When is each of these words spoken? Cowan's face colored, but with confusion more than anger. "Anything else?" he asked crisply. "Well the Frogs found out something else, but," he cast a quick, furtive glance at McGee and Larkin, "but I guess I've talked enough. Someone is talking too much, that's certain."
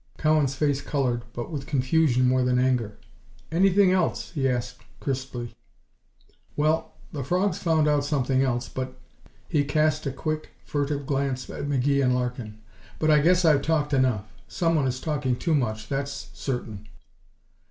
Cowan's 0.17 0.55
face 0.55 0.81
colored, 0.81 1.21
but 1.31 1.51
with 1.51 1.67
confusion 1.67 2.27
more 2.27 2.41
than 2.41 2.57
anger. 2.57 2.97
"Anything 3.51 3.91
else?" 3.91 4.31
he 4.31 4.49
asked 4.49 4.81
crisply. 4.99 5.53
"Well 6.55 6.95
the 7.11 7.23
Frogs 7.23 7.59
found 7.59 7.87
out 7.87 8.03
something 8.03 8.41
else, 8.41 8.67
but," 8.67 8.95
he 9.47 9.63
cast 9.63 10.07
a 10.07 10.11
quick, 10.11 10.49
furtive 10.65 11.05
glance 11.05 11.47
at 11.51 11.65
McGee 11.69 12.03
and 12.03 12.15
Larkin, 12.15 12.57
"but 12.97 13.11
I 13.11 13.19
guess 13.19 13.45
I've 13.45 13.61
talked 13.61 13.93
enough. 13.93 14.25
Someone 14.47 14.87
is 14.87 14.99
talking 14.99 15.35
too 15.35 15.53
much, 15.53 15.87
that's 15.87 16.31
certain." 16.33 16.87